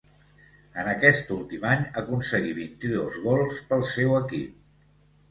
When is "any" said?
1.71-1.83